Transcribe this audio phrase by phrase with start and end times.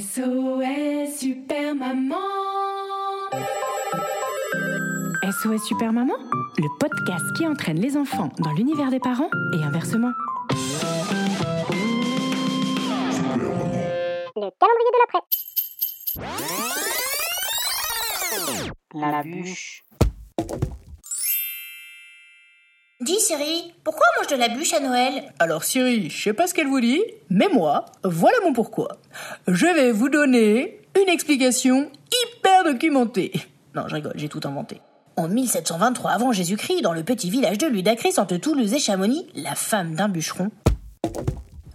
[0.00, 2.16] SOS Super Maman
[5.22, 6.14] SOS Super Maman,
[6.56, 10.12] le podcast qui entraîne les enfants dans l'univers des parents et inversement.
[14.36, 15.20] Le calendrier de l'après.
[18.94, 19.84] La bûche.
[23.10, 25.32] Dis Siri, pourquoi on mange de la bûche à Noël?
[25.40, 28.98] Alors Siri, je sais pas ce qu'elle vous dit, mais moi, voilà mon pourquoi.
[29.48, 31.90] Je vais vous donner une explication
[32.22, 33.32] hyper documentée.
[33.74, 34.80] Non, je rigole, j'ai tout inventé.
[35.16, 39.56] En 1723 avant Jésus-Christ, dans le petit village de Ludacris entre Toulouse et Chamonix, la
[39.56, 40.52] femme d'un bûcheron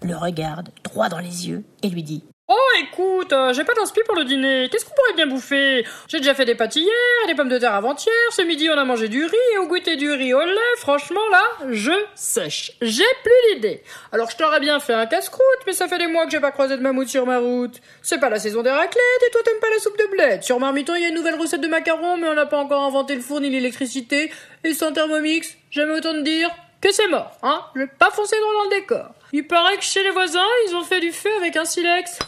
[0.04, 4.02] le regarde droit dans les yeux et lui dit Oh, écoute, euh, j'ai pas d'inspi
[4.06, 4.70] pour le dîner.
[4.70, 5.84] Qu'est-ce qu'on pourrait bien bouffer?
[6.08, 6.94] J'ai déjà fait des pâtes hier,
[7.26, 8.14] des pommes de terre avant-hier.
[8.30, 10.76] Ce midi, on a mangé du riz et au goûter du riz au lait.
[10.78, 12.74] Franchement, là, je sèche.
[12.84, 13.82] J'ai plus l'idée.
[14.12, 16.52] Alors, je t'aurais bien fait un casse-croûte, mais ça fait des mois que j'ai pas
[16.52, 17.82] croisé de mammouth sur ma route.
[18.04, 20.44] C'est pas la saison des raclettes et toi, t'aimes pas la soupe de bled.
[20.44, 22.84] Sur Marmiton, il y a une nouvelle recette de macarons, mais on n'a pas encore
[22.84, 24.32] inventé le four ni l'électricité.
[24.64, 28.36] Et sans Thermomix, jamais autant de dire que c'est mort, hein Je vais pas foncer
[28.40, 29.16] droit dans le décor.
[29.34, 32.20] Il paraît que chez les voisins, ils ont fait du feu avec un silex.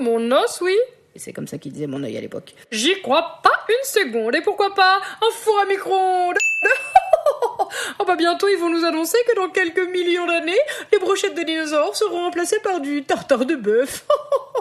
[0.00, 0.76] Mon os, oui
[1.14, 2.54] Et c'est comme ça qu'il disait mon œil à l'époque.
[2.70, 4.34] J'y crois pas une seconde.
[4.34, 6.38] Et pourquoi pas un four à micro-ondes
[7.98, 10.58] Oh bah bientôt ils vont nous annoncer que dans quelques millions d'années,
[10.90, 14.06] les brochettes de dinosaures seront remplacées par du tartare de bœuf.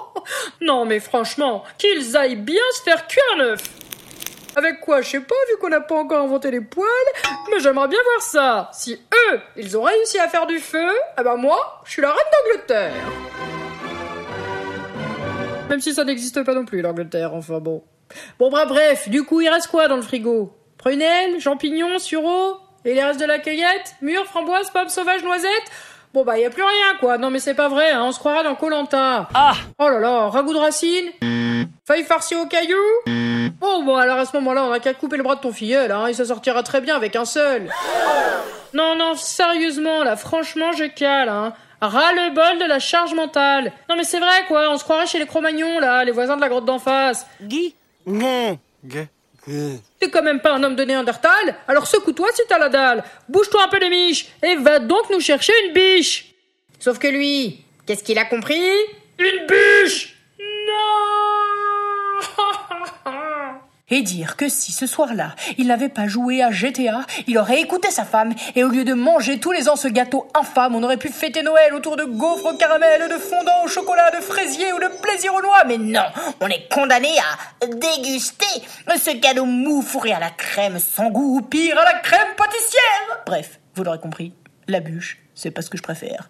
[0.61, 3.61] non mais franchement, qu'ils aillent bien se faire cuire un œuf.
[4.57, 6.89] Avec quoi, je sais pas, vu qu'on n'a pas encore inventé les poils,
[7.49, 8.69] mais j'aimerais bien voir ça.
[8.73, 8.93] Si
[9.31, 12.17] eux, ils ont réussi à faire du feu, eh ben moi, je suis la reine
[12.33, 13.38] d'Angleterre.
[15.69, 17.83] Même si ça n'existe pas non plus, l'Angleterre, enfin bon.
[18.39, 20.51] Bon, bah bref, du coup, il reste quoi dans le frigo?
[20.77, 25.69] Prunelles, champignons, sureau Et les restes de la cueillette Mûres, framboises, pommes sauvages, noisettes?
[26.11, 27.19] Bon bah y a plus rien quoi.
[27.19, 29.29] Non mais c'est pas vrai, hein, on se croira dans Colanta.
[29.35, 31.05] Ah Oh là là, ragoût de racine?
[31.85, 32.77] Feuilles farcies au caillou?
[33.59, 35.91] Bon bon alors à ce moment-là on a qu'à couper le bras de ton filleul,
[35.91, 37.69] hein, et ça sortira très bien avec un seul.
[38.73, 41.53] Non non, sérieusement là, franchement je cale, hein.
[41.81, 43.71] Ras le bol de la charge mentale.
[43.89, 46.41] Non mais c'est vrai quoi, on se croirait chez les Cro-Magnons là, les voisins de
[46.41, 47.25] la grotte d'en face.
[47.41, 47.73] Guy.
[49.99, 53.03] T'es quand même pas un homme de Néandertal, alors secoue-toi si t'as la dalle.
[53.27, 56.33] Bouge-toi un peu les miches et va donc nous chercher une biche.
[56.79, 58.61] Sauf que lui, qu'est-ce qu'il a compris?
[59.17, 60.15] Une bûche
[63.89, 67.89] Et dire que si ce soir-là, il n'avait pas joué à GTA, il aurait écouté
[67.91, 70.97] sa femme, et au lieu de manger tous les ans ce gâteau infâme, on aurait
[70.97, 74.79] pu fêter Noël autour de gaufres au caramel, de fondant au chocolat, de fraisier ou
[74.79, 75.63] de plaisir aux noix.
[75.67, 76.05] Mais non,
[76.41, 78.45] on est condamné à déguster
[78.97, 83.23] ce cadeau mou fourré à la crème sans goût ou pire, à la crème pâtissière
[83.25, 84.33] Bref, vous l'aurez compris,
[84.67, 86.29] la bûche, c'est pas ce que je préfère.